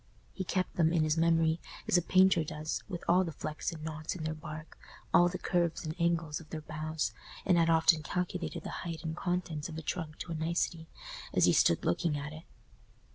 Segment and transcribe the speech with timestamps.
[0.33, 3.83] He kept them in his memory, as a painter does, with all the flecks and
[3.83, 4.75] knots in their bark,
[5.13, 7.13] all the curves and angles of their boughs,
[7.45, 10.87] and had often calculated the height and contents of a trunk to a nicety,
[11.35, 12.45] as he stood looking at it.